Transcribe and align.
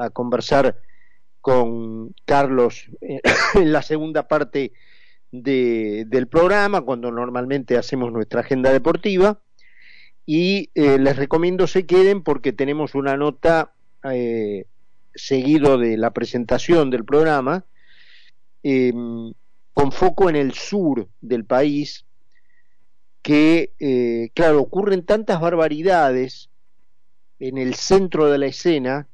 a 0.00 0.10
conversar 0.10 0.80
con 1.40 2.14
Carlos 2.24 2.90
en 3.00 3.20
la 3.72 3.82
segunda 3.82 4.26
parte 4.28 4.72
del 5.30 6.26
programa, 6.28 6.80
cuando 6.80 7.12
normalmente 7.12 7.76
hacemos 7.76 8.12
nuestra 8.12 8.40
agenda 8.40 8.72
deportiva. 8.72 9.40
Y 10.26 10.70
eh, 10.74 10.98
les 10.98 11.16
recomiendo 11.16 11.66
se 11.66 11.86
queden 11.86 12.22
porque 12.22 12.52
tenemos 12.52 12.94
una 12.94 13.16
nota 13.16 13.72
eh, 14.12 14.66
seguido 15.14 15.78
de 15.78 15.96
la 15.96 16.10
presentación 16.12 16.90
del 16.90 17.04
programa, 17.04 17.64
em, 18.62 19.32
con 19.72 19.92
foco 19.92 20.28
en 20.28 20.36
el 20.36 20.52
sur 20.52 21.08
del 21.20 21.44
país, 21.44 22.04
que, 23.22 23.72
eh, 23.78 24.30
claro, 24.34 24.60
ocurren 24.60 25.04
tantas 25.04 25.40
barbaridades 25.40 26.48
en 27.38 27.58
el 27.58 27.74
centro 27.74 28.30
de 28.30 28.38
la 28.38 28.46
escena 28.46 29.08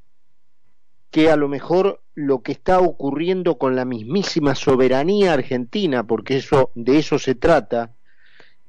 que 1.17 1.31
a 1.31 1.37
lo 1.37 1.49
mejor 1.49 2.03
lo 2.15 2.43
que 2.43 2.53
está 2.53 2.79
ocurriendo 2.79 3.57
con 3.57 3.75
la 3.75 3.87
mismísima 3.87 4.55
soberanía 4.55 5.33
argentina, 5.33 6.07
porque 6.07 6.37
eso 6.37 6.73
de 6.75 6.99
eso 6.99 7.19
se 7.19 7.35
trata, 7.35 7.95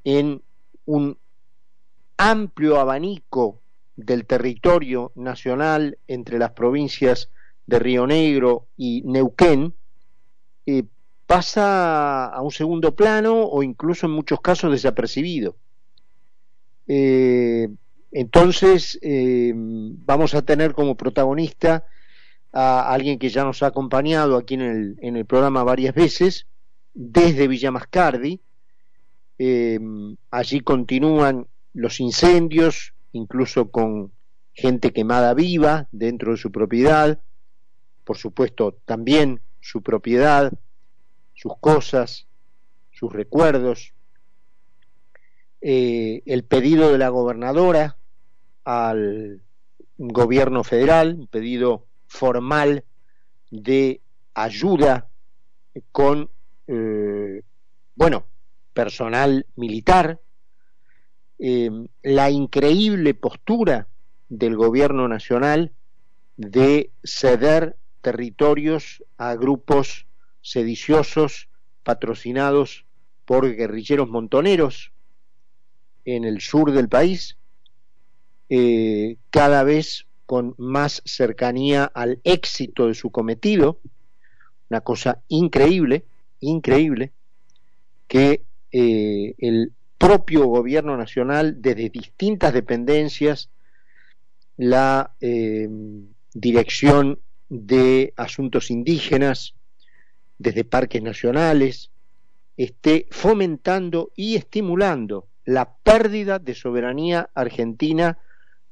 en 0.05 0.41
un 0.85 1.17
amplio 2.15 2.79
abanico 2.79 3.59
del 3.97 4.25
territorio 4.25 5.11
nacional 5.15 5.97
entre 6.07 6.39
las 6.39 6.51
provincias 6.51 7.29
de 7.65 7.79
Río 7.79 8.07
Negro 8.07 8.67
y 8.77 9.01
Neuquén, 9.01 9.73
eh, 10.65 10.83
pasa 11.25 12.27
a 12.27 12.41
un 12.41 12.51
segundo 12.51 12.95
plano 12.95 13.43
o 13.43 13.61
incluso 13.61 14.05
en 14.05 14.13
muchos 14.13 14.39
casos 14.39 14.71
desapercibido. 14.71 15.57
Eh, 16.87 17.67
entonces 18.13 18.97
eh, 19.01 19.51
vamos 19.53 20.33
a 20.33 20.43
tener 20.43 20.71
como 20.71 20.95
protagonista 20.95 21.83
a 22.59 22.91
alguien 22.91 23.19
que 23.19 23.29
ya 23.29 23.43
nos 23.43 23.61
ha 23.61 23.67
acompañado 23.67 24.35
aquí 24.35 24.55
en 24.55 24.61
el, 24.61 24.97
en 25.03 25.15
el 25.15 25.27
programa 25.27 25.63
varias 25.63 25.93
veces, 25.93 26.47
desde 26.95 27.47
Villa 27.47 27.69
Mascardi. 27.69 28.41
Eh, 29.37 29.79
allí 30.31 30.61
continúan 30.61 31.45
los 31.73 31.99
incendios, 31.99 32.95
incluso 33.11 33.69
con 33.69 34.11
gente 34.53 34.91
quemada 34.91 35.35
viva 35.35 35.87
dentro 35.91 36.31
de 36.31 36.37
su 36.37 36.51
propiedad, 36.51 37.19
por 38.03 38.17
supuesto 38.17 38.75
también 38.85 39.39
su 39.59 39.83
propiedad, 39.83 40.51
sus 41.35 41.53
cosas, 41.59 42.25
sus 42.89 43.13
recuerdos, 43.13 43.93
eh, 45.61 46.23
el 46.25 46.43
pedido 46.43 46.91
de 46.91 46.97
la 46.97 47.09
gobernadora 47.09 47.97
al 48.63 49.43
gobierno 49.99 50.63
federal, 50.63 51.17
un 51.19 51.27
pedido 51.27 51.86
formal 52.07 52.83
de 53.51 54.01
ayuda 54.33 55.09
con, 55.91 56.29
eh, 56.67 57.41
bueno, 57.95 58.25
personal 58.73 59.45
militar, 59.55 60.19
eh, 61.39 61.69
la 62.03 62.29
increíble 62.31 63.13
postura 63.13 63.87
del 64.29 64.55
gobierno 64.55 65.07
nacional 65.07 65.71
de 66.35 66.91
ceder 67.03 67.77
territorios 68.01 69.03
a 69.17 69.35
grupos 69.35 70.05
sediciosos 70.41 71.49
patrocinados 71.83 72.85
por 73.25 73.53
guerrilleros 73.55 74.09
montoneros 74.09 74.91
en 76.05 76.23
el 76.23 76.41
sur 76.41 76.71
del 76.71 76.87
país, 76.87 77.37
eh, 78.49 79.17
cada 79.29 79.63
vez 79.63 80.06
con 80.27 80.53
más 80.57 81.01
cercanía 81.05 81.85
al 81.85 82.19
éxito 82.25 82.87
de 82.87 82.93
su 82.93 83.09
cometido, 83.09 83.79
una 84.69 84.81
cosa 84.81 85.23
increíble, 85.29 86.03
increíble, 86.41 87.13
que 88.09 88.43
eh, 88.71 89.33
el 89.37 89.71
propio 89.97 90.45
gobierno 90.45 90.97
nacional 90.97 91.61
desde 91.61 91.89
distintas 91.89 92.53
dependencias, 92.53 93.49
la 94.57 95.15
eh, 95.21 95.69
dirección 96.33 97.19
de 97.47 98.13
asuntos 98.17 98.69
indígenas, 98.69 99.53
desde 100.37 100.65
parques 100.65 101.01
nacionales, 101.01 101.89
esté 102.57 103.07
fomentando 103.11 104.11
y 104.13 104.35
estimulando 104.35 105.27
la 105.45 105.73
pérdida 105.77 106.37
de 106.37 106.53
soberanía 106.53 107.29
argentina 107.33 108.17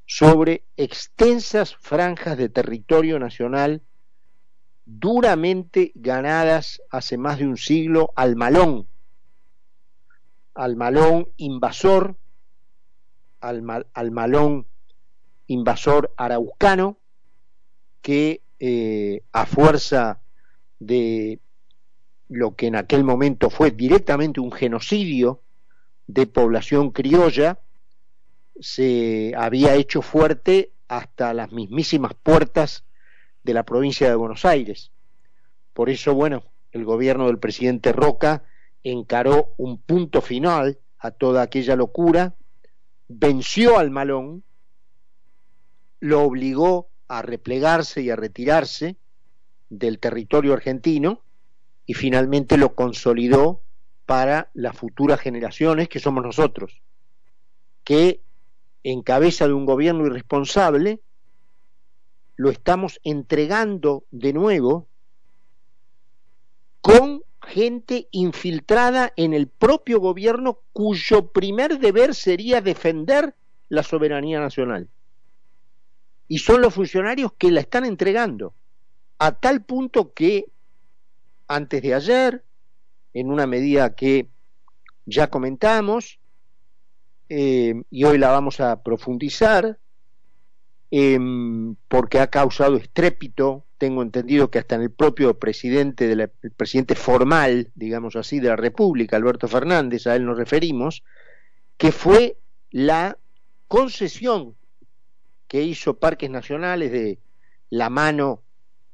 sobre 0.05 0.63
extensas 0.77 1.75
franjas 1.75 2.38
de 2.38 2.49
territorio 2.49 3.19
nacional 3.19 3.81
duramente 4.85 5.91
ganadas 5.95 6.81
hace 6.91 7.17
más 7.17 7.39
de 7.39 7.47
un 7.47 7.57
siglo 7.57 8.11
al 8.15 8.35
malón, 8.35 8.88
al 10.53 10.75
malón 10.75 11.27
invasor, 11.38 12.15
al, 13.41 13.63
malón 14.11 14.67
invasor 15.47 16.13
araucano, 16.17 16.97
que 18.01 18.41
eh, 18.59 19.23
a 19.31 19.45
fuerza 19.47 20.19
de 20.79 21.39
lo 22.29 22.55
que 22.55 22.67
en 22.67 22.75
aquel 22.75 23.03
momento 23.03 23.49
fue 23.49 23.71
directamente 23.71 24.39
un 24.39 24.51
genocidio 24.51 25.41
de 26.07 26.27
población 26.27 26.91
criolla, 26.91 27.59
se 28.59 29.33
había 29.35 29.75
hecho 29.75 30.01
fuerte 30.01 30.71
hasta 30.88 31.33
las 31.33 31.51
mismísimas 31.51 32.13
puertas 32.13 32.85
de 33.43 33.53
la 33.53 33.63
provincia 33.63 34.09
de 34.09 34.16
Buenos 34.16 34.45
Aires. 34.45 34.91
Por 35.73 35.89
eso, 35.89 36.13
bueno, 36.13 36.43
el 36.71 36.85
gobierno 36.85 37.27
del 37.27 37.39
presidente 37.39 37.91
Roca 37.91 38.44
encaró 38.83 39.53
un 39.57 39.77
punto 39.77 40.21
final 40.21 40.79
a 40.99 41.11
toda 41.11 41.41
aquella 41.41 41.75
locura, 41.75 42.35
venció 43.07 43.77
al 43.77 43.91
malón, 43.91 44.44
lo 45.99 46.21
obligó 46.21 46.89
a 47.07 47.21
replegarse 47.21 48.01
y 48.01 48.09
a 48.09 48.15
retirarse 48.15 48.97
del 49.69 49.99
territorio 49.99 50.53
argentino 50.53 51.21
y 51.85 51.94
finalmente 51.94 52.57
lo 52.57 52.73
consolidó 52.75 53.61
para 54.05 54.49
las 54.53 54.75
futuras 54.75 55.19
generaciones 55.19 55.89
que 55.89 55.99
somos 55.99 56.23
nosotros, 56.23 56.81
que 57.83 58.21
en 58.85 59.01
cabeza 59.01 59.47
de 59.47 59.53
un 59.53 59.66
gobierno 59.66 60.06
irresponsable, 60.06 61.01
lo 62.35 62.51
estamos 62.51 63.00
entregando 63.03 64.06
de 64.12 64.31
nuevo 64.31 64.88
con 66.81 67.24
gente 67.41 68.07
infiltrada 68.12 69.12
en 69.16 69.34
el 69.34 69.47
propio 69.47 70.00
gobierno 70.00 70.59
cuyo 70.72 71.31
primer 71.31 71.79
deber 71.79 72.13
sería 72.13 72.62
defender 72.62 73.34
la 73.69 73.81
soberanía 73.81 74.40
nacional. 74.40 74.88
Y 76.28 76.38
son 76.38 76.62
los 76.62 76.75
funcionarios 76.75 77.34
que 77.34 77.50
la 77.50 77.62
están 77.62 77.85
entregando, 77.85 78.53
a 79.18 79.31
tal 79.31 79.63
punto 79.63 80.13
que 80.13 80.45
antes 81.47 81.81
de 81.81 81.95
ayer, 81.95 82.44
en 83.16 83.31
una 83.31 83.47
medida 83.47 83.95
que 83.95 84.29
ya 85.07 85.31
comentamos, 85.31 86.19
eh, 87.30 87.81
y 87.90 88.03
hoy 88.03 88.18
la 88.18 88.30
vamos 88.30 88.59
a 88.59 88.84
profundizar 88.84 89.78
em, 90.91 91.75
porque 91.88 92.19
ha 92.19 92.28
causado 92.28 92.75
estrépito, 92.75 93.66
tengo 93.78 94.02
entendido 94.02 94.50
que 94.50 94.59
hasta 94.59 94.75
en 94.75 94.81
el 94.81 94.91
propio 94.91 95.38
presidente, 95.38 96.12
el 96.12 96.30
presidente 96.56 96.96
formal, 96.96 97.72
digamos 97.75 98.16
así, 98.16 98.40
de 98.40 98.50
la 98.50 98.56
República, 98.56 99.18
Alberto 99.18 99.47
Fernández, 99.47 100.08
a 100.08 100.16
él 100.16 100.25
nos 100.25 100.38
referimos, 100.38 101.03
que 101.78 101.91
fue 101.91 102.38
la 102.72 103.18
concesión 103.68 104.56
que 105.47 105.63
hizo 105.63 105.97
Parques 105.97 106.30
Nacionales 106.30 106.92
de 106.92 107.19
la 107.69 107.90
mano, 107.90 108.42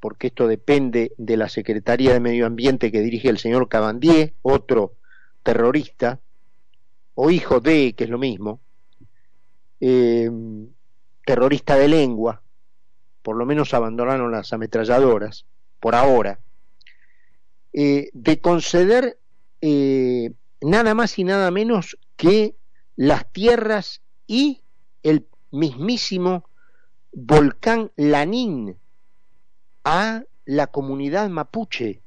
porque 0.00 0.28
esto 0.28 0.48
depende 0.48 1.12
de 1.16 1.36
la 1.36 1.48
Secretaría 1.48 2.12
de 2.12 2.20
Medio 2.20 2.46
Ambiente 2.46 2.90
que 2.90 3.00
dirige 3.00 3.28
el 3.28 3.38
señor 3.38 3.68
Cabandier, 3.68 4.34
otro 4.42 4.94
terrorista, 5.42 6.20
o 7.14 7.30
hijo 7.30 7.60
de, 7.60 7.94
que 7.94 8.04
es 8.04 8.10
lo 8.10 8.18
mismo, 8.18 8.60
eh, 9.80 10.30
terrorista 11.24 11.76
de 11.76 11.88
lengua, 11.88 12.42
por 13.22 13.36
lo 13.36 13.46
menos 13.46 13.74
abandonaron 13.74 14.32
las 14.32 14.52
ametralladoras, 14.52 15.46
por 15.80 15.94
ahora, 15.94 16.40
eh, 17.72 18.10
de 18.12 18.40
conceder 18.40 19.18
eh, 19.60 20.32
nada 20.60 20.94
más 20.94 21.18
y 21.18 21.24
nada 21.24 21.50
menos 21.50 21.98
que 22.16 22.54
las 22.96 23.30
tierras 23.32 24.02
y 24.26 24.62
el 25.02 25.26
mismísimo 25.50 26.48
volcán 27.12 27.90
Lanín 27.96 28.76
a 29.84 30.24
la 30.44 30.66
comunidad 30.68 31.28
mapuche. 31.28 32.02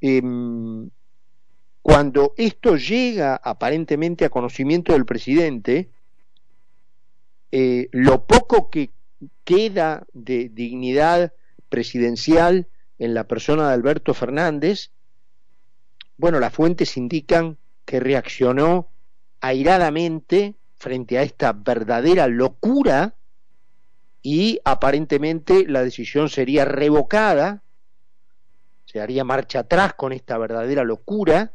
Em, 0.00 0.90
cuando 1.90 2.34
esto 2.36 2.76
llega 2.76 3.34
aparentemente 3.34 4.24
a 4.24 4.30
conocimiento 4.30 4.92
del 4.92 5.04
presidente, 5.04 5.90
eh, 7.50 7.88
lo 7.90 8.26
poco 8.26 8.70
que 8.70 8.90
queda 9.42 10.06
de 10.12 10.50
dignidad 10.50 11.32
presidencial 11.68 12.68
en 13.00 13.12
la 13.12 13.24
persona 13.24 13.66
de 13.66 13.74
Alberto 13.74 14.14
Fernández, 14.14 14.92
bueno, 16.16 16.38
las 16.38 16.52
fuentes 16.52 16.96
indican 16.96 17.58
que 17.84 17.98
reaccionó 17.98 18.86
airadamente 19.40 20.54
frente 20.76 21.18
a 21.18 21.24
esta 21.24 21.52
verdadera 21.52 22.28
locura 22.28 23.16
y 24.22 24.60
aparentemente 24.64 25.66
la 25.66 25.82
decisión 25.82 26.28
sería 26.28 26.64
revocada, 26.64 27.64
se 28.86 29.00
haría 29.00 29.24
marcha 29.24 29.60
atrás 29.60 29.94
con 29.94 30.12
esta 30.12 30.38
verdadera 30.38 30.84
locura 30.84 31.52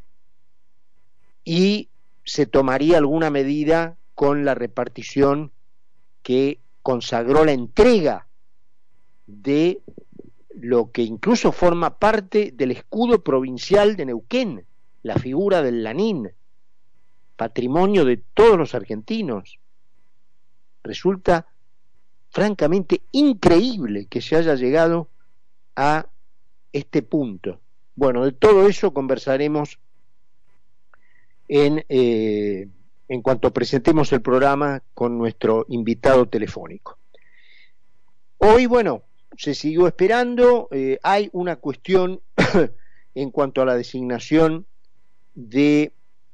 y 1.46 1.90
se 2.26 2.48
tomaría 2.48 2.98
alguna 2.98 3.30
medida 3.30 3.96
con 4.16 4.44
la 4.44 4.56
repartición 4.56 5.52
que 6.24 6.60
consagró 6.82 7.46
la 7.46 7.52
entrega 7.52 8.28
de 9.28 9.82
lo 10.56 10.92
que 10.92 11.04
incluso 11.04 11.52
forma 11.52 12.00
parte 12.00 12.52
del 12.52 12.72
escudo 12.72 13.24
provincial 13.24 13.96
de 13.96 14.08
Neuquén, 14.08 14.66
la 15.04 15.16
figura 15.18 15.62
del 15.62 15.84
Lanín, 15.84 16.32
patrimonio 17.36 18.06
de 18.06 18.18
todos 18.18 18.58
los 18.58 18.74
argentinos. 18.74 19.60
Resulta 20.84 21.48
francamente 22.32 23.02
increíble 23.12 24.08
que 24.08 24.22
se 24.22 24.36
haya 24.36 24.56
llegado 24.56 25.10
a 25.76 26.08
este 26.74 27.04
punto. 27.04 27.60
Bueno, 27.96 28.26
de 28.26 28.32
todo 28.32 28.68
eso 28.68 28.94
conversaremos 28.94 29.80
en, 31.48 31.86
eh, 31.90 32.68
en 33.08 33.22
cuanto 33.22 33.54
presentemos 33.54 34.12
el 34.14 34.22
programa 34.22 34.82
con 34.94 35.18
nuestro 35.18 35.66
invitado 35.70 36.28
telefónico. 36.28 36.98
Hoy, 38.38 38.66
bueno, 38.66 39.04
se 39.38 39.54
siguió 39.54 39.88
esperando, 39.88 40.68
eh, 40.72 41.00
hay 41.04 41.30
una 41.34 41.58
cuestión 41.58 42.22
en 43.16 43.32
cuanto 43.32 43.62
a 43.62 43.66
la 43.66 43.76
designación 43.76 44.66
de 45.34 45.94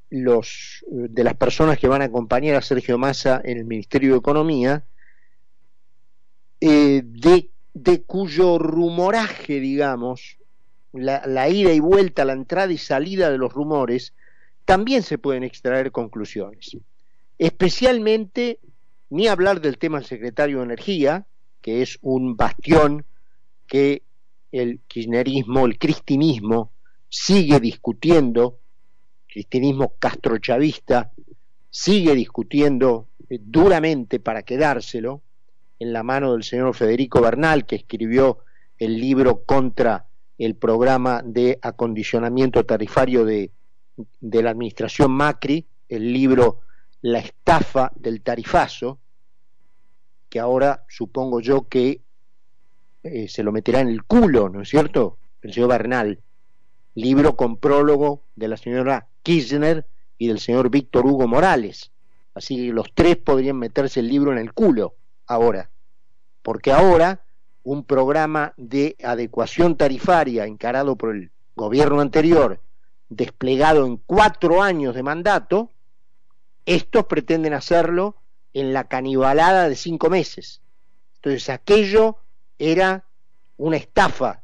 los 0.10 0.84
de 0.88 1.24
las 1.24 1.36
personas 1.36 1.80
que 1.80 1.88
van 1.88 2.02
a 2.02 2.06
acompañar 2.06 2.56
a 2.56 2.62
Sergio 2.62 2.98
Massa 2.98 3.42
en 3.44 3.58
el 3.58 3.66
Ministerio 3.66 4.12
de 4.12 4.18
Economía, 4.18 4.84
eh, 6.64 7.02
de, 7.04 8.04
cuyo 8.04 8.60
rumoraje, 8.60 9.60
digamos, 9.60 10.38
la, 10.94 11.50
ida 11.50 11.74
y 11.74 11.80
vuelta, 11.80 12.24
la 12.24 12.34
entrada 12.34 12.72
y 12.72 12.78
salida 12.78 13.32
de 13.32 13.40
los 13.40 13.52
rumores, 13.52 14.14
también 14.72 15.04
se 15.04 15.18
pueden 15.18 15.44
extraer 15.44 15.92
conclusiones. 15.92 16.78
Especialmente, 17.38 18.60
ni 19.10 19.28
hablar 19.28 19.60
del 19.60 19.78
tema 19.78 19.98
del 19.98 20.08
secretario 20.08 20.60
de 20.60 20.64
Energía, 20.64 21.26
que 21.60 21.82
es 21.82 22.00
un 22.02 22.38
bastión 22.38 23.04
que 23.68 24.04
el 24.54 24.80
kirchnerismo, 24.88 25.66
el 25.66 25.78
cristinismo, 25.78 26.72
sigue 27.10 27.60
discutiendo, 27.60 28.60
cristinismo 29.28 29.92
castrochavista, 30.00 31.12
sigue 31.70 32.16
discutiendo 32.16 33.10
eh, 33.30 33.40
duramente 33.42 34.22
para 34.22 34.44
quedárselo, 34.44 35.22
en 35.80 35.92
la 35.92 36.02
mano 36.02 36.32
del 36.32 36.44
señor 36.44 36.74
Federico 36.76 37.20
Bernal, 37.20 37.66
que 37.66 37.76
escribió 37.76 38.38
el 38.78 38.98
libro 38.98 39.44
contra 39.44 40.08
el 40.38 40.56
programa 40.56 41.22
de 41.26 41.60
acondicionamiento 41.62 42.66
tarifario 42.66 43.26
de, 43.26 43.52
de 44.20 44.44
la 44.44 44.52
administración 44.52 45.12
Macri, 45.12 45.66
el 45.90 46.12
libro 46.14 46.62
La 47.02 47.20
estafa 47.20 47.92
del 47.96 48.22
tarifazo, 48.22 49.00
que 50.30 50.40
ahora 50.40 50.86
supongo 50.88 51.42
yo 51.42 51.68
que 51.68 52.02
eh, 53.04 53.28
se 53.28 53.44
lo 53.44 53.52
meterá 53.52 53.82
en 53.82 53.90
el 53.90 54.04
culo, 54.04 54.50
¿no 54.50 54.62
es 54.62 54.70
cierto? 54.70 55.18
El 55.42 55.54
señor 55.54 55.70
Bernal. 55.70 56.20
Libro 56.96 57.36
con 57.36 57.58
prólogo 57.58 58.24
de 58.36 58.48
la 58.48 58.58
señora 58.58 59.08
Kirchner 59.24 59.86
y 60.18 60.28
del 60.28 60.40
señor 60.40 60.70
Víctor 60.70 61.06
Hugo 61.06 61.28
Morales. 61.28 61.92
Así 62.34 62.56
que 62.56 62.74
los 62.74 62.94
tres 62.94 63.18
podrían 63.18 63.58
meterse 63.58 64.00
el 64.00 64.08
libro 64.08 64.32
en 64.32 64.38
el 64.38 64.54
culo 64.54 64.96
ahora, 65.26 65.70
porque 66.42 66.72
ahora 66.72 67.22
un 67.64 67.84
programa 67.84 68.54
de 68.58 68.96
adecuación 69.04 69.76
tarifaria 69.76 70.46
encarado 70.46 70.96
por 70.96 71.16
el 71.16 71.32
gobierno 71.56 72.02
anterior, 72.02 72.60
desplegado 73.12 73.86
en 73.86 73.98
cuatro 73.98 74.64
años 74.64 74.96
de 74.96 75.04
mandato, 75.04 75.70
estos 76.66 77.06
pretenden 77.08 77.54
hacerlo 77.54 78.16
en 78.54 78.72
la 78.72 78.86
canibalada 78.86 79.68
de 79.68 79.76
cinco 79.76 80.10
meses. 80.10 80.62
Entonces 81.16 81.50
aquello 81.50 82.18
era 82.58 83.06
una 83.58 83.76
estafa 83.76 84.44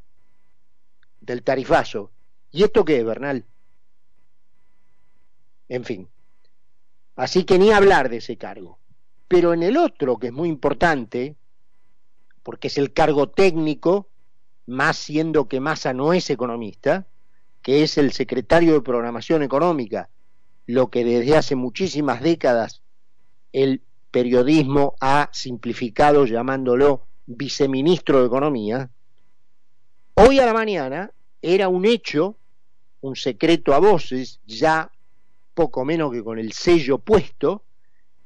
del 1.22 1.44
tarifazo. 1.44 2.12
¿Y 2.52 2.64
esto 2.64 2.84
qué, 2.84 3.04
Bernal? 3.04 3.46
En 5.70 5.86
fin. 5.86 6.10
Así 7.16 7.46
que 7.46 7.58
ni 7.58 7.72
hablar 7.72 8.10
de 8.10 8.18
ese 8.18 8.38
cargo. 8.38 8.80
Pero 9.30 9.54
en 9.54 9.64
el 9.64 9.78
otro, 9.78 10.18
que 10.18 10.28
es 10.28 10.34
muy 10.34 10.50
importante, 10.50 11.38
porque 12.44 12.68
es 12.68 12.78
el 12.78 12.92
cargo 12.92 13.30
técnico, 13.30 14.10
más 14.66 14.98
siendo 14.98 15.48
que 15.48 15.62
Massa 15.62 15.94
no 15.94 16.12
es 16.12 16.30
economista, 16.30 17.08
que 17.68 17.84
es 17.84 17.98
el 17.98 18.14
secretario 18.14 18.76
de 18.76 18.82
Programación 18.82 19.44
Económica, 19.44 20.10
lo 20.68 20.90
que 20.90 21.04
desde 21.04 21.36
hace 21.36 21.58
muchísimas 21.58 22.22
décadas 22.22 22.82
el 23.52 23.82
periodismo 24.10 24.96
ha 25.02 25.30
simplificado 25.34 26.26
llamándolo 26.26 27.08
viceministro 27.26 28.22
de 28.22 28.28
Economía, 28.28 28.90
hoy 30.14 30.40
a 30.40 30.46
la 30.46 30.54
mañana 30.54 31.12
era 31.42 31.68
un 31.68 31.84
hecho, 31.84 32.38
un 33.02 33.18
secreto 33.18 33.74
a 33.74 33.80
voces, 33.80 34.40
ya 34.46 34.90
poco 35.54 35.84
menos 35.84 36.14
que 36.14 36.24
con 36.24 36.40
el 36.40 36.54
sello 36.54 37.00
puesto, 37.00 37.66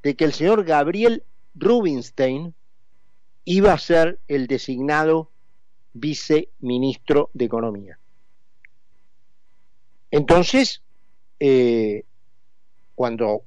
de 0.04 0.16
que 0.16 0.26
el 0.26 0.34
señor 0.34 0.66
Gabriel 0.66 1.24
Rubinstein 1.56 2.54
iba 3.46 3.74
a 3.74 3.80
ser 3.80 4.20
el 4.28 4.46
designado 4.46 5.32
viceministro 5.94 7.32
de 7.34 7.46
Economía. 7.46 7.98
Entonces, 10.12 10.82
eh, 11.40 12.04
cuando 12.94 13.44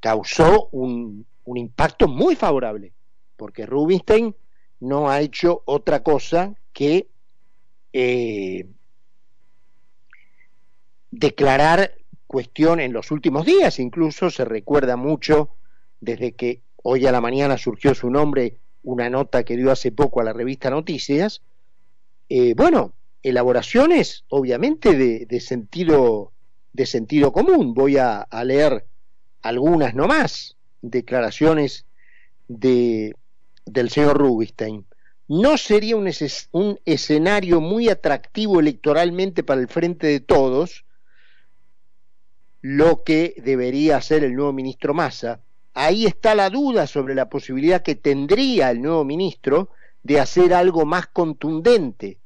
causó 0.00 0.68
un, 0.72 1.26
impacto 1.54 2.08
muy 2.08 2.36
favorable, 2.36 2.92
porque 3.36 3.66
Rubinstein 3.66 4.34
no 4.80 5.10
ha 5.10 5.20
hecho 5.20 5.62
otra 5.66 6.02
cosa 6.02 6.54
que 6.72 7.08
eh, 7.92 8.66
declarar 11.10 11.96
cuestión 12.26 12.78
en 12.78 12.92
los 12.92 13.10
últimos 13.10 13.44
días, 13.44 13.80
incluso 13.80 14.30
se 14.30 14.44
recuerda 14.44 14.96
mucho 14.96 15.50
desde 16.00 16.32
que 16.32 16.62
hoy 16.82 17.06
a 17.06 17.12
la 17.12 17.20
mañana 17.20 17.58
surgió 17.58 17.94
su 17.94 18.10
nombre 18.10 18.58
una 18.82 19.10
nota 19.10 19.44
que 19.44 19.56
dio 19.56 19.72
hace 19.72 19.90
poco 19.92 20.20
a 20.20 20.24
la 20.24 20.32
revista 20.32 20.70
Noticias, 20.70 21.42
eh, 22.28 22.54
bueno, 22.54 22.94
elaboraciones 23.22 24.24
obviamente 24.28 24.94
de, 24.94 25.40
sentido 25.40 26.32
de 26.72 26.86
sentido 26.86 27.32
común. 27.32 27.74
Voy 27.74 27.96
a, 27.96 28.26
leer 28.44 28.86
algunas 29.42 29.94
nomás, 29.94 30.56
declaraciones 30.82 31.86
de, 32.48 33.14
del 33.66 33.90
señor 33.90 34.18
Rubinstein. 34.18 34.86
No 35.28 35.56
sería 35.58 35.96
un, 35.96 36.10
un 36.52 36.80
escenario 36.84 37.60
muy 37.60 37.88
atractivo 37.88 38.60
electoralmente 38.60 39.42
para 39.42 39.60
el 39.60 39.68
frente 39.68 40.06
de 40.08 40.20
todos 40.20 40.84
lo 42.62 43.02
que 43.04 43.34
debería 43.38 43.96
hacer 43.96 44.24
el 44.24 44.34
nuevo 44.34 44.52
ministro 44.52 44.94
Massa, 44.94 45.40
ahí 45.74 46.06
está 46.06 46.34
la 46.34 46.50
duda 46.50 46.86
sobre 46.86 47.14
la 47.14 47.28
posibilidad 47.28 47.82
que 47.82 47.94
tendría 47.94 48.70
el 48.70 48.82
nuevo 48.82 49.04
ministro 49.04 49.70
de 50.02 50.20
hacer 50.20 50.52
algo 50.52 50.84
más 50.84 51.06
contundente. 51.06 52.18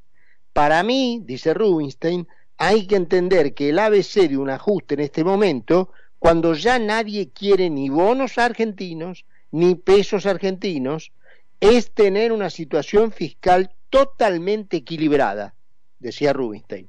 Para 0.54 0.84
mí, 0.84 1.20
dice 1.24 1.52
Rubinstein, 1.52 2.28
hay 2.58 2.86
que 2.86 2.94
entender 2.94 3.54
que 3.54 3.70
el 3.70 3.78
ABC 3.80 4.28
de 4.28 4.38
un 4.38 4.50
ajuste 4.50 4.94
en 4.94 5.00
este 5.00 5.24
momento, 5.24 5.90
cuando 6.20 6.54
ya 6.54 6.78
nadie 6.78 7.30
quiere 7.30 7.68
ni 7.70 7.88
bonos 7.88 8.38
argentinos, 8.38 9.24
ni 9.50 9.74
pesos 9.74 10.26
argentinos, 10.26 11.10
es 11.58 11.90
tener 11.90 12.30
una 12.30 12.50
situación 12.50 13.10
fiscal 13.10 13.74
totalmente 13.90 14.76
equilibrada, 14.76 15.56
decía 15.98 16.32
Rubinstein. 16.32 16.88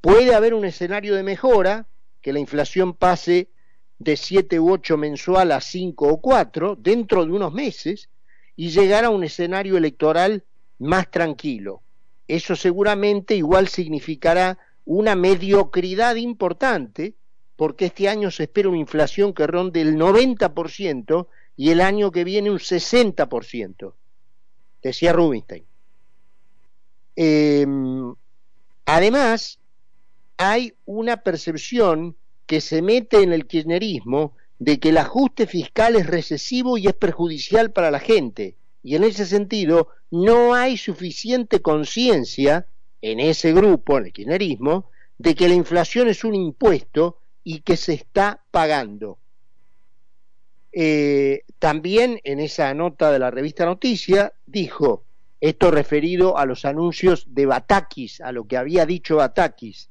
Puede 0.00 0.34
haber 0.34 0.54
un 0.54 0.64
escenario 0.64 1.14
de 1.16 1.22
mejora, 1.22 1.86
que 2.22 2.32
la 2.32 2.38
inflación 2.38 2.94
pase 2.94 3.50
de 3.98 4.16
7 4.16 4.58
u 4.58 4.72
8 4.72 4.96
mensual 4.96 5.52
a 5.52 5.60
5 5.60 6.08
o 6.08 6.20
4 6.22 6.76
dentro 6.76 7.26
de 7.26 7.32
unos 7.32 7.52
meses 7.52 8.08
y 8.56 8.70
llegar 8.70 9.04
a 9.04 9.10
un 9.10 9.22
escenario 9.22 9.76
electoral 9.76 10.44
más 10.78 11.10
tranquilo. 11.10 11.82
Eso 12.28 12.56
seguramente 12.56 13.34
igual 13.34 13.68
significará 13.68 14.58
una 14.84 15.14
mediocridad 15.16 16.16
importante 16.16 17.14
porque 17.56 17.86
este 17.86 18.08
año 18.08 18.30
se 18.30 18.44
espera 18.44 18.68
una 18.68 18.78
inflación 18.78 19.32
que 19.32 19.46
ronde 19.46 19.80
el 19.80 19.96
90% 19.96 21.26
y 21.56 21.70
el 21.70 21.80
año 21.80 22.10
que 22.12 22.24
viene 22.24 22.50
un 22.50 22.58
60%. 22.58 23.94
decía 24.82 25.12
Rubinstein. 25.12 25.64
Em, 27.16 28.14
además, 28.84 29.58
hay 30.36 30.74
una 30.84 31.16
percepción 31.16 32.14
que 32.46 32.60
se 32.60 32.82
mete 32.82 33.22
en 33.22 33.32
el 33.32 33.46
kirchnerismo 33.46 34.36
de 34.58 34.78
que 34.78 34.90
el 34.90 34.98
ajuste 34.98 35.46
fiscal 35.46 35.96
es 35.96 36.06
recesivo 36.06 36.78
y 36.78 36.86
es 36.86 36.94
perjudicial 36.94 37.72
para 37.72 37.90
la 37.90 37.98
gente. 37.98 38.54
Y 38.82 38.94
en 38.94 39.02
ese 39.02 39.26
sentido, 39.26 39.88
no 40.24 40.54
hay 40.54 40.76
suficiente 40.76 41.60
conciencia 41.60 42.66
en 43.02 43.20
ese 43.20 43.52
grupo, 43.52 43.98
en 43.98 44.06
el 44.06 44.12
kirchnerismo, 44.12 44.90
de 45.18 45.34
que 45.34 45.48
la 45.48 45.54
inflación 45.54 46.08
es 46.08 46.24
un 46.24 46.34
impuesto 46.34 47.18
y 47.44 47.60
que 47.60 47.76
se 47.76 47.94
está 47.94 48.42
pagando. 48.50 49.18
Eh, 50.72 51.44
también 51.58 52.20
en 52.24 52.40
esa 52.40 52.72
nota 52.74 53.10
de 53.10 53.18
la 53.18 53.30
revista 53.30 53.64
Noticia 53.64 54.32
dijo, 54.46 55.04
esto 55.40 55.70
referido 55.70 56.38
a 56.38 56.44
los 56.44 56.64
anuncios 56.64 57.26
de 57.28 57.46
Batakis, 57.46 58.20
a 58.20 58.32
lo 58.32 58.46
que 58.46 58.56
había 58.56 58.84
dicho 58.84 59.16
Batakis, 59.16 59.90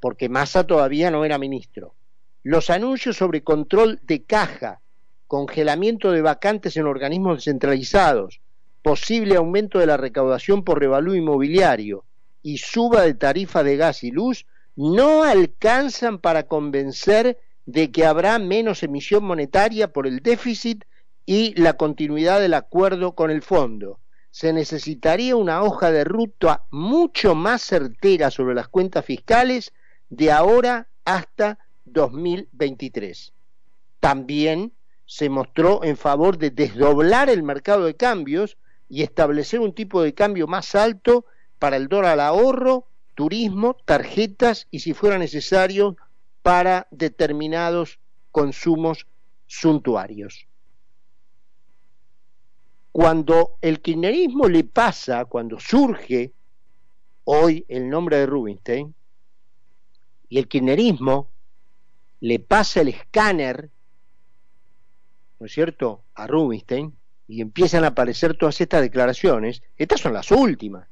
porque 0.00 0.28
Massa 0.28 0.66
todavía 0.66 1.10
no 1.10 1.24
era 1.24 1.38
ministro. 1.38 1.94
Los 2.42 2.70
anuncios 2.70 3.16
sobre 3.16 3.42
control 3.42 4.00
de 4.02 4.22
caja, 4.22 4.80
congelamiento 5.26 6.12
de 6.12 6.22
vacantes 6.22 6.76
en 6.76 6.86
organismos 6.86 7.38
descentralizados, 7.38 8.40
posible 8.86 9.34
aumento 9.34 9.80
de 9.80 9.86
la 9.86 9.96
recaudación 9.96 10.62
por 10.62 10.78
revalú 10.78 11.16
inmobiliario 11.16 12.04
y 12.40 12.58
suba 12.58 13.02
de 13.02 13.14
tarifa 13.14 13.64
de 13.64 13.76
gas 13.76 14.04
y 14.04 14.12
luz 14.12 14.46
no 14.76 15.24
alcanzan 15.24 16.20
para 16.20 16.44
convencer 16.44 17.36
de 17.64 17.90
que 17.90 18.06
habrá 18.06 18.38
menos 18.38 18.84
emisión 18.84 19.24
monetaria 19.24 19.92
por 19.92 20.06
el 20.06 20.20
déficit 20.20 20.84
y 21.24 21.60
la 21.60 21.72
continuidad 21.72 22.40
del 22.40 22.54
acuerdo 22.54 23.16
con 23.16 23.32
el 23.32 23.42
fondo. 23.42 23.98
Se 24.30 24.52
necesitaría 24.52 25.34
una 25.34 25.64
hoja 25.64 25.90
de 25.90 26.04
ruta 26.04 26.62
mucho 26.70 27.34
más 27.34 27.62
certera 27.62 28.30
sobre 28.30 28.54
las 28.54 28.68
cuentas 28.68 29.04
fiscales 29.04 29.72
de 30.10 30.30
ahora 30.30 30.86
hasta 31.04 31.58
2023. 31.86 33.32
También 33.98 34.74
se 35.06 35.28
mostró 35.28 35.82
en 35.82 35.96
favor 35.96 36.38
de 36.38 36.50
desdoblar 36.50 37.28
el 37.28 37.42
mercado 37.42 37.86
de 37.86 37.96
cambios 37.96 38.56
y 38.88 39.02
establecer 39.02 39.60
un 39.60 39.74
tipo 39.74 40.02
de 40.02 40.14
cambio 40.14 40.46
más 40.46 40.74
alto 40.74 41.26
para 41.58 41.76
el 41.76 41.88
dólar 41.88 42.12
al 42.12 42.20
ahorro, 42.20 42.88
turismo, 43.14 43.76
tarjetas 43.84 44.68
y 44.70 44.80
si 44.80 44.92
fuera 44.94 45.18
necesario 45.18 45.96
para 46.42 46.86
determinados 46.90 47.98
consumos 48.30 49.06
suntuarios. 49.46 50.46
Cuando 52.92 53.58
el 53.60 53.80
kirchnerismo 53.80 54.48
le 54.48 54.64
pasa, 54.64 55.24
cuando 55.24 55.58
surge 55.58 56.32
hoy 57.24 57.64
el 57.68 57.88
nombre 57.88 58.18
de 58.18 58.26
Rubinstein, 58.26 58.94
y 60.28 60.38
el 60.38 60.48
kirchnerismo 60.48 61.30
le 62.20 62.38
pasa 62.40 62.80
el 62.80 62.88
escáner, 62.88 63.70
¿no 65.38 65.46
es 65.46 65.52
cierto?, 65.52 66.04
a 66.14 66.26
Rubinstein, 66.26 66.96
y 67.28 67.40
empiezan 67.40 67.84
a 67.84 67.88
aparecer 67.88 68.36
todas 68.36 68.60
estas 68.60 68.82
declaraciones, 68.82 69.62
estas 69.76 70.00
son 70.00 70.12
las 70.12 70.30
últimas, 70.30 70.88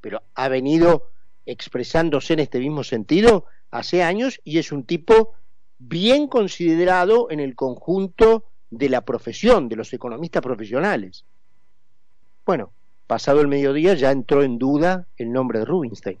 pero 0.00 0.22
ha 0.34 0.48
venido 0.48 1.10
expresándose 1.46 2.34
en 2.34 2.40
este 2.40 2.60
mismo 2.60 2.84
sentido 2.84 3.46
hace 3.70 4.02
años 4.02 4.40
y 4.44 4.58
es 4.58 4.70
un 4.70 4.84
tipo 4.84 5.34
bien 5.78 6.28
considerado 6.28 7.30
en 7.30 7.40
el 7.40 7.56
conjunto 7.56 8.44
de 8.70 8.88
la 8.88 9.00
profesión, 9.00 9.68
de 9.68 9.76
los 9.76 9.92
economistas 9.92 10.42
profesionales. 10.42 11.24
Bueno, 12.46 12.72
pasado 13.06 13.40
el 13.40 13.48
mediodía 13.48 13.94
ya 13.94 14.10
entró 14.10 14.42
en 14.42 14.58
duda 14.58 15.06
el 15.16 15.32
nombre 15.32 15.58
de 15.58 15.64
Rubinstein. 15.64 16.18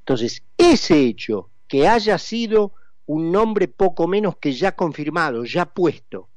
Entonces, 0.00 0.42
ese 0.56 1.00
hecho 1.04 1.50
que 1.68 1.86
haya 1.86 2.18
sido 2.18 2.72
un 3.06 3.30
nombre 3.30 3.68
poco 3.68 4.08
menos 4.08 4.36
que 4.38 4.52
ya 4.52 4.72
confirmado, 4.72 5.44
ya 5.44 5.66
puesto, 5.66 6.28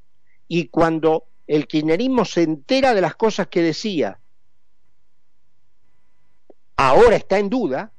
y 0.47 0.67
cuando 0.67 1.25
el 1.47 1.67
kirchnerismo 1.67 2.25
se 2.25 2.43
entera 2.43 2.93
de 2.93 3.01
las 3.01 3.15
cosas 3.15 3.47
que 3.47 3.61
decía, 3.61 4.19
ahora 6.77 7.15
está 7.15 7.39
en 7.39 7.49
duda, 7.49 7.91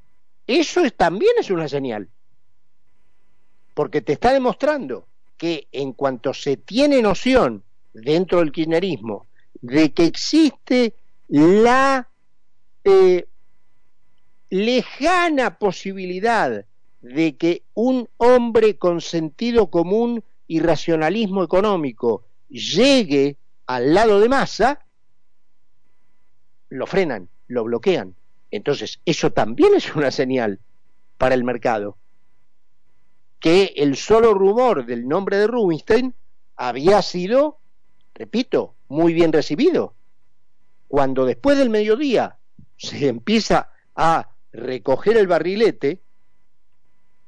eso 0.46 0.82
también 0.96 1.32
es 1.38 1.50
una 1.50 1.68
señal. 1.68 2.08
Porque 3.74 4.00
te 4.00 4.12
está 4.12 4.32
demostrando 4.32 5.06
que 5.36 5.68
en 5.72 5.92
cuanto 5.92 6.32
se 6.32 6.56
tiene 6.56 7.02
noción 7.02 7.64
dentro 7.92 8.38
del 8.38 8.52
kirchnerismo 8.52 9.26
de 9.60 9.92
que 9.92 10.04
existe 10.04 10.94
la 11.28 12.08
eh, 12.84 13.26
lejana 14.50 15.58
posibilidad 15.58 16.64
de 17.00 17.36
que 17.36 17.62
un 17.74 18.08
hombre 18.18 18.76
con 18.76 19.00
sentido 19.00 19.70
común 19.70 20.22
y 20.46 20.60
racionalismo 20.60 21.42
económico 21.42 22.24
llegue 22.54 23.36
al 23.66 23.94
lado 23.94 24.20
de 24.20 24.28
masa, 24.28 24.86
lo 26.68 26.86
frenan, 26.86 27.28
lo 27.48 27.64
bloquean. 27.64 28.14
Entonces, 28.50 29.00
eso 29.04 29.32
también 29.32 29.74
es 29.74 29.94
una 29.96 30.10
señal 30.10 30.60
para 31.18 31.34
el 31.34 31.44
mercado 31.44 31.96
que 33.40 33.74
el 33.76 33.96
solo 33.96 34.32
rumor 34.32 34.86
del 34.86 35.06
nombre 35.06 35.36
de 35.36 35.46
Rubinstein 35.46 36.14
había 36.56 37.02
sido, 37.02 37.58
repito, 38.14 38.74
muy 38.88 39.12
bien 39.12 39.34
recibido. 39.34 39.94
Cuando 40.88 41.26
después 41.26 41.58
del 41.58 41.68
mediodía 41.68 42.38
se 42.78 43.08
empieza 43.08 43.70
a 43.94 44.30
recoger 44.50 45.18
el 45.18 45.26
barrilete 45.26 46.00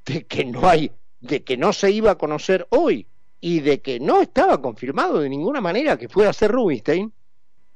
de 0.06 0.26
que 0.26 0.44
no 0.46 0.66
hay, 0.66 0.92
de 1.20 1.44
que 1.44 1.58
no 1.58 1.74
se 1.74 1.90
iba 1.90 2.12
a 2.12 2.18
conocer 2.18 2.66
hoy 2.70 3.06
y 3.46 3.60
de 3.60 3.80
que 3.80 4.00
no 4.00 4.22
estaba 4.22 4.60
confirmado 4.60 5.20
de 5.20 5.28
ninguna 5.28 5.60
manera 5.60 5.96
que 5.96 6.08
fuera 6.08 6.30
a 6.30 6.32
ser 6.32 6.50
Rubinstein, 6.50 7.12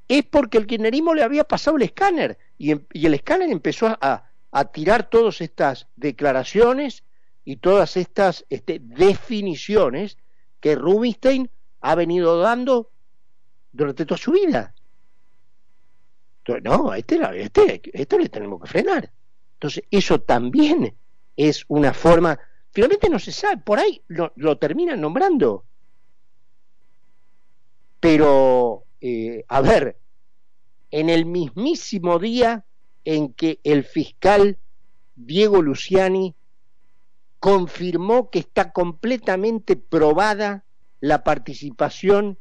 es 0.08 0.24
porque 0.24 0.58
el 0.58 0.66
kirchnerismo 0.66 1.14
le 1.14 1.22
había 1.22 1.44
pasado 1.44 1.76
el 1.76 1.84
escáner 1.84 2.38
y, 2.58 2.72
em, 2.72 2.84
el 2.92 3.14
escáner 3.14 3.48
empezó 3.50 3.86
a, 3.86 4.28
a 4.50 4.64
tirar 4.72 5.08
todas 5.08 5.40
estas 5.40 5.86
declaraciones 5.94 7.04
y 7.44 7.58
todas 7.58 7.96
estas 7.96 8.44
este, 8.50 8.80
definiciones 8.82 10.18
que 10.58 10.74
Rubinstein 10.74 11.48
ha 11.82 11.94
venido 11.94 12.40
dando 12.40 12.90
durante 13.70 14.04
toda 14.04 14.18
su 14.18 14.32
vida. 14.32 14.74
Entonces, 16.38 16.64
no, 16.64 16.92
este, 16.94 17.20
este, 17.40 17.80
esto 17.92 18.18
le 18.18 18.28
tenemos 18.28 18.60
que 18.60 18.66
frenar. 18.66 19.12
Entonces, 19.52 19.84
eso 19.92 20.20
también 20.20 20.96
es 21.36 21.64
una 21.68 21.94
forma, 21.94 22.40
finalmente 22.72 23.08
no 23.08 23.18
se 23.18 23.32
sabe, 23.32 23.58
por 23.58 23.78
ahí 23.78 24.02
lo, 24.08 24.58
terminan 24.58 25.00
nombrando. 25.00 25.64
Pero, 28.00 28.84
eh, 29.00 29.44
a 29.48 29.60
ver, 29.60 29.98
en 30.90 31.10
el 31.10 31.26
mismísimo 31.26 32.18
día 32.18 32.64
en 33.04 33.32
que 33.32 33.60
el 33.64 33.84
fiscal 33.84 34.58
Diego 35.16 35.62
Luciani 35.62 36.34
confirmó 37.38 38.30
que 38.30 38.40
está 38.40 38.72
completamente 38.72 39.76
probada 39.76 40.64
la 41.00 41.24
participación 41.24 42.38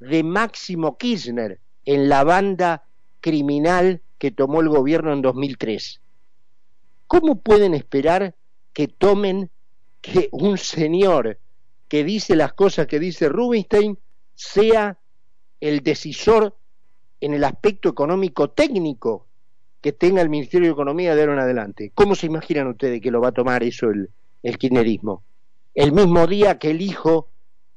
de 0.00 0.24
Máximo 0.24 0.98
Kirchner 0.98 1.60
en 1.84 2.08
la 2.08 2.24
banda 2.24 2.84
criminal 3.20 4.02
que 4.18 4.30
tomó 4.30 4.60
el 4.60 4.68
gobierno 4.68 5.12
en 5.12 5.22
2003. 5.22 6.00
¿Cómo 7.06 7.40
pueden 7.40 7.74
esperar 7.74 8.34
que 8.72 8.88
tomen 8.88 9.50
que 10.02 10.28
un 10.32 10.58
señor 10.58 11.38
que 11.88 12.04
dice 12.04 12.36
las 12.36 12.52
cosas 12.52 12.86
que 12.86 12.98
dice 12.98 13.30
Rubinstein 13.30 13.98
sea 14.34 14.98
el 15.60 15.82
decisor 15.82 16.54
en 17.20 17.32
el 17.32 17.44
aspecto 17.44 17.88
económico 17.88 18.50
técnico 18.50 19.26
que 19.80 19.92
tenga 19.92 20.20
el 20.20 20.28
Ministerio 20.28 20.68
de 20.68 20.72
Economía 20.72 21.14
de 21.14 21.22
ahora 21.22 21.34
en 21.34 21.38
adelante? 21.38 21.92
¿Cómo 21.94 22.14
se 22.14 22.26
imaginan 22.26 22.66
ustedes 22.66 23.00
que 23.00 23.10
lo 23.10 23.20
va 23.22 23.28
a 23.28 23.32
tomar 23.32 23.62
eso 23.62 23.88
el, 23.88 24.10
el 24.42 24.58
kirchnerismo. 24.58 25.22
El 25.74 25.92
mismo 25.92 26.26
día 26.26 26.58
que 26.58 26.70
el 26.70 26.82
hijo 26.82 27.28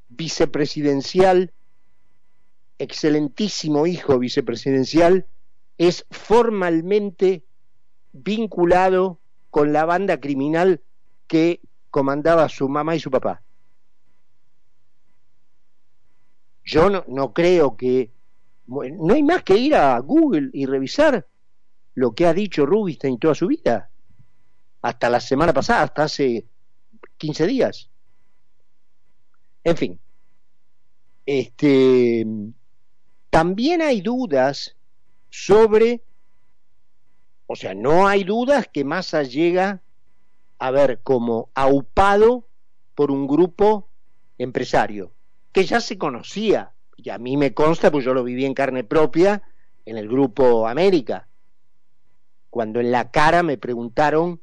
vicepresidencial, 0.10 1.53
excelentísimo 2.77 3.88
hijo 3.88 4.20
vicepresidencial, 4.20 5.25
es 5.77 6.05
formalmente 6.10 7.44
vinculado 8.12 9.20
con 9.50 9.74
la 9.74 9.86
banda 9.86 10.20
criminal 10.20 10.82
que 11.27 11.62
comandaba 11.96 12.50
su 12.50 12.68
mamá 12.68 12.94
y 12.94 13.00
su 13.00 13.10
papá. 13.10 13.42
Yo 16.66 16.90
no, 16.90 17.06
no 17.08 17.32
creo 17.32 17.78
que... 17.78 18.12
No 18.68 19.14
hay 19.14 19.24
más 19.24 19.44
que 19.44 19.56
ir 19.56 19.75
a 19.75 19.98
Google 20.00 20.50
y 20.52 20.66
revisar 20.66 21.25
lo 21.94 22.14
que 22.14 22.25
ha 22.25 22.34
dicho 22.34 22.66
Rubinstein 22.66 23.18
toda 23.18 23.34
su 23.34 23.48
vida. 23.48 23.90
Hasta 24.82 25.10
la 25.10 25.22
semana 25.22 25.54
pasada, 25.54 25.84
hasta 25.84 26.04
hace 26.04 26.46
15 27.16 27.48
días. 27.48 27.90
En 29.64 29.78
fin, 29.78 30.00
este, 31.25 32.28
también 33.30 33.82
hay 33.82 34.02
dudas 34.02 34.75
sobre, 35.30 36.04
o 37.48 37.56
sea, 37.56 37.74
no 37.74 38.06
hay 38.06 38.25
dudas 38.25 38.68
que 38.68 38.84
Massa 38.84 39.24
llega 39.24 39.82
a 40.59 40.71
ver 40.71 41.01
como 41.03 41.50
aupado 41.53 42.47
por 42.93 43.12
un 43.12 43.27
grupo 43.27 43.89
empresario 44.38 45.12
que 45.51 45.65
ya 45.65 45.79
se 45.79 45.97
conocía, 45.97 46.74
y 46.97 47.09
a 47.09 47.17
mí 47.17 47.38
me 47.38 47.53
consta, 47.53 47.89
pues 47.89 48.03
yo 48.03 48.13
lo 48.13 48.24
viví 48.24 48.45
en 48.45 48.53
carne 48.53 48.83
propia 48.83 49.41
en 49.85 49.97
el 49.97 50.09
grupo 50.09 50.67
América, 50.67 51.27
cuando 52.50 52.79
en 52.79 52.91
la 52.91 53.12
cara 53.12 53.41
me 53.41 53.57
preguntaron 53.57 54.41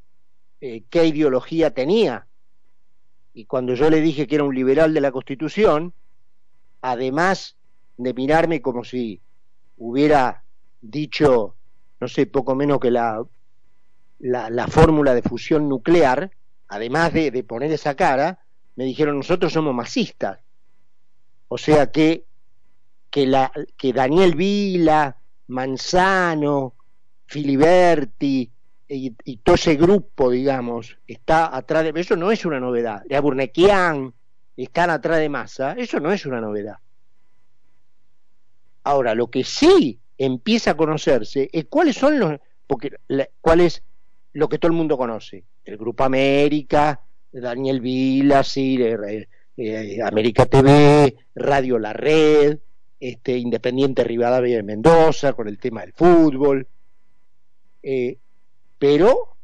eh, 0.59 0.83
qué 0.89 1.05
ideología 1.05 1.71
tenía, 1.71 2.27
y 3.33 3.45
cuando 3.45 3.75
yo 3.75 3.89
le 3.89 4.01
dije 4.01 4.25
que 4.25 4.35
era 4.35 4.43
un 4.43 4.55
liberal 4.55 4.93
de 4.93 5.01
la 5.01 5.11
Constitución, 5.11 5.93
además 6.81 7.57
de 7.97 8.13
mirarme 8.13 8.61
como 8.61 8.83
si 8.83 9.21
hubiera 9.77 10.43
dicho, 10.81 11.55
no 11.99 12.07
sé, 12.07 12.25
poco 12.25 12.55
menos 12.55 12.79
que 12.79 12.91
la, 12.91 13.23
la, 14.23 14.67
fórmula 14.67 15.13
de 15.13 15.21
fusión 15.21 15.67
nuclear, 15.67 16.31
además 16.69 17.13
de, 17.13 17.29
de 17.29 17.43
poner 17.43 17.71
esa 17.71 17.95
cara, 17.95 18.39
me 18.75 18.85
dijeron, 18.85 19.17
nosotros 19.17 19.51
somos 19.51 19.75
masistas. 19.75 20.39
O 21.49 21.57
sea 21.57 21.91
que, 21.91 22.25
que, 23.09 23.27
la, 23.27 23.51
Daniel 23.93 24.35
Vila, 24.35 25.17
Manzano, 25.47 26.73
Filiberti 27.25 28.49
y, 28.87 29.37
todo 29.37 29.55
ese 29.55 29.75
grupo, 29.75 30.29
digamos, 30.29 30.97
está 31.05 31.55
atrás 31.55 31.83
de... 31.83 31.99
Eso 31.99 32.15
no 32.15 32.31
es 32.31 32.45
una 32.45 32.59
novedad. 32.59 33.03
De 33.05 33.19
Burnequian 33.19 34.13
están 34.55 34.89
atrás 34.89 35.17
de 35.17 35.29
Massa, 35.29 35.73
eso 35.73 35.99
no 35.99 36.11
es 36.11 36.25
una 36.25 36.39
novedad. 36.39 36.77
Ahora, 38.83 39.15
lo 39.15 39.27
que 39.29 39.43
sí 39.43 39.99
empieza 40.17 40.71
a 40.71 40.77
conocerse 40.77 41.49
es 41.51 41.65
cuáles 41.65 41.97
son 41.97 42.19
los... 42.19 42.39
Porque, 42.67 42.95
¿Cuál 43.41 43.61
es 43.61 43.83
lo 44.33 44.49
que 44.49 44.57
todo 44.59 44.71
el 44.71 44.77
mundo 44.77 44.97
conoce? 44.97 45.45
El 45.63 45.77
Grupo 45.77 46.03
América, 46.03 47.01
Daniel 47.31 47.81
Vila, 47.81 48.43
sí, 48.43 48.77
eh, 48.81 49.99
América 50.03 50.45
TV, 50.45 51.15
Radio 51.35 51.79
La 51.79 51.93
Red, 51.93 52.59
este, 52.99 53.37
Independiente 53.37 54.03
Rivadavia 54.03 54.57
de 54.57 54.63
Mendoza, 54.63 55.33
con 55.33 55.47
el 55.47 55.57
tema 55.57 55.81
del 55.81 55.93
fútbol. 55.93 56.67
Eh, 57.81 58.17
pero 58.77 59.35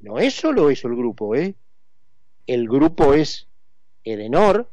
no 0.00 0.18
es 0.18 0.34
solo 0.34 0.70
eso 0.70 0.88
el 0.88 0.96
grupo, 0.96 1.34
¿eh? 1.34 1.54
El 2.46 2.68
grupo 2.68 3.14
es 3.14 3.48
Edenor, 4.04 4.70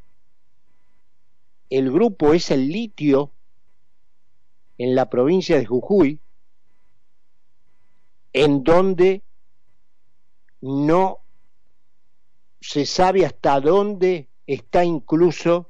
el 1.70 1.92
grupo 1.92 2.34
es 2.34 2.51
el 2.51 2.68
litio 2.70 3.32
en 4.77 4.96
la 4.96 5.10
provincia 5.10 5.58
de 5.58 5.65
Jujuy, 5.65 6.20
en 8.36 8.65
donde 8.65 9.24
no 10.60 11.22
se 12.60 12.86
sabe 12.86 13.25
hasta 13.25 13.62
dónde 13.62 14.27
está 14.46 14.84
incluso 14.84 15.70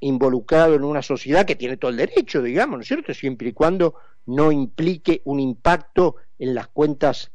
involucrado 0.00 0.74
en 0.74 0.82
una 0.82 1.02
sociedad 1.02 1.46
que 1.46 1.54
tiene 1.54 1.76
todo 1.76 1.92
el 1.92 1.98
derecho, 1.98 2.42
digamos, 2.42 2.78
¿no 2.78 2.82
es 2.82 2.88
cierto? 2.88 3.14
Siempre 3.14 3.50
y 3.50 3.52
cuando 3.52 3.94
no 4.26 4.50
implique 4.50 5.22
un 5.24 5.38
impacto 5.38 6.16
en 6.40 6.56
las 6.56 6.66
cuentas 6.66 7.30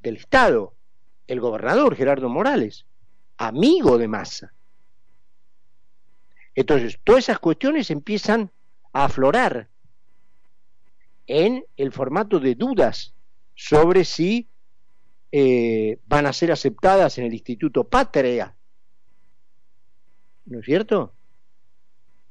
del 0.00 0.16
Estado. 0.16 0.72
El 1.26 1.40
gobernador 1.40 1.96
Gerardo 1.96 2.30
Morales, 2.30 2.86
amigo 3.36 3.98
de 3.98 4.08
Massa. 4.08 4.54
Entonces, 6.54 6.98
todas 7.04 7.24
esas 7.24 7.40
cuestiones 7.40 7.90
empiezan 7.90 8.50
a 8.94 9.04
aflorar 9.04 9.68
en 11.26 11.66
el 11.76 11.92
formato 11.92 12.40
de 12.40 12.54
dudas 12.54 13.12
sobre 13.56 14.04
si 14.04 14.48
eh, 15.32 15.98
van 16.06 16.26
a 16.26 16.32
ser 16.32 16.52
aceptadas 16.52 17.18
en 17.18 17.24
el 17.24 17.32
Instituto 17.32 17.82
Patria 17.88 18.56
¿no 20.46 20.60
es 20.60 20.64
cierto? 20.64 21.12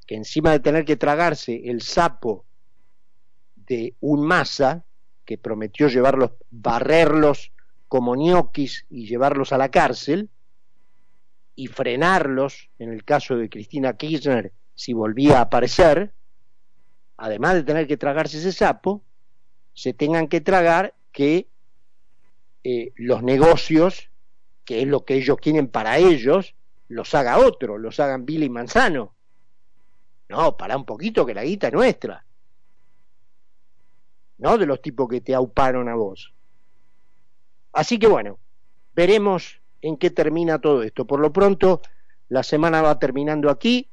Que 0.07 0.15
encima 0.15 0.51
de 0.51 0.59
tener 0.59 0.85
que 0.85 0.95
tragarse 0.95 1.69
el 1.69 1.81
sapo 1.81 2.45
de 3.55 3.95
un 3.99 4.25
masa 4.25 4.85
que 5.25 5.37
prometió 5.37 5.87
llevarlos, 5.87 6.31
barrerlos 6.49 7.51
como 7.87 8.15
ñoquis 8.15 8.85
y 8.89 9.07
llevarlos 9.07 9.51
a 9.51 9.57
la 9.57 9.69
cárcel, 9.69 10.29
y 11.57 11.67
frenarlos, 11.67 12.69
en 12.79 12.91
el 12.91 13.05
caso 13.05 13.37
de 13.37 13.49
Cristina 13.49 13.95
Kirchner, 13.95 14.51
si 14.75 14.91
volvía 14.91 15.39
a 15.39 15.43
aparecer, 15.43 16.13
además 17.15 17.53
de 17.53 17.63
tener 17.63 17.87
que 17.87 17.95
tragarse 17.95 18.39
ese 18.39 18.51
sapo, 18.51 19.01
se 19.73 19.93
tengan 19.93 20.27
que 20.27 20.41
tragar 20.41 20.94
que 21.15 21.47
eh, 22.65 22.91
los 22.97 23.23
negocios, 23.23 24.11
que 24.65 24.81
es 24.81 24.87
lo 24.87 25.05
que 25.05 25.15
ellos 25.15 25.37
quieren 25.37 25.69
para 25.69 25.97
ellos, 25.97 26.55
los 26.89 27.15
haga 27.15 27.39
otro, 27.39 27.77
los 27.77 28.01
hagan 28.01 28.25
Billy 28.25 28.49
Manzano. 28.49 29.15
No, 30.27 30.57
para 30.57 30.75
un 30.75 30.85
poquito 30.85 31.25
que 31.25 31.33
la 31.33 31.45
guita 31.45 31.67
es 31.67 31.73
nuestra. 31.73 32.25
No 34.39 34.57
de 34.57 34.65
los 34.65 34.81
tipos 34.81 35.07
que 35.07 35.21
te 35.21 35.33
auparon 35.33 35.87
a 35.87 35.95
vos. 35.95 36.33
Así 37.71 37.97
que 37.97 38.07
bueno, 38.07 38.37
veremos 38.93 39.61
en 39.81 39.95
qué 39.95 40.09
termina 40.09 40.59
todo 40.59 40.83
esto. 40.83 41.07
Por 41.07 41.21
lo 41.21 41.31
pronto, 41.31 41.81
la 42.27 42.43
semana 42.43 42.81
va 42.81 42.99
terminando 42.99 43.49
aquí. 43.49 43.89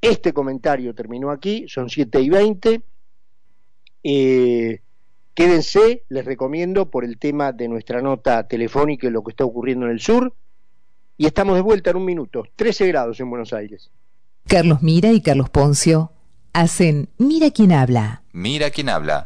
Este 0.00 0.32
comentario 0.32 0.94
terminó 0.94 1.30
aquí, 1.30 1.68
son 1.68 1.90
7 1.90 2.22
y 2.22 2.30
20. 2.30 2.82
Eh, 4.02 4.83
quédense, 5.34 6.04
les 6.08 6.24
recomiendo, 6.24 6.90
por 6.90 7.04
el 7.04 7.18
tema 7.18 7.52
de 7.52 7.68
nuestra 7.68 8.00
nota 8.00 8.46
telefónica 8.46 9.06
y 9.06 9.10
lo 9.10 9.22
que 9.22 9.30
está 9.30 9.44
ocurriendo 9.44 9.86
en 9.86 9.92
el 9.92 10.00
sur 10.00 10.34
y 11.16 11.26
estamos 11.26 11.54
de 11.54 11.60
vuelta 11.60 11.90
en 11.90 11.96
un 11.96 12.04
minuto. 12.04 12.44
13 12.56 12.86
grados 12.88 13.20
en 13.20 13.30
Buenos 13.30 13.52
Aires. 13.52 13.90
Carlos 14.46 14.82
Mira 14.82 15.12
y 15.12 15.20
Carlos 15.20 15.50
Poncio 15.50 16.12
hacen 16.52 17.08
Mira 17.18 17.50
quién 17.50 17.72
habla. 17.72 18.22
Mira 18.32 18.70
quién 18.70 18.88
habla. 18.88 19.22